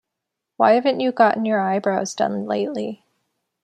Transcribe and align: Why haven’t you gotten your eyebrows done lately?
Why 0.57 0.73
haven’t 0.73 0.99
you 0.99 1.11
gotten 1.11 1.45
your 1.45 1.59
eyebrows 1.61 2.15
done 2.15 2.47
lately? 2.47 3.05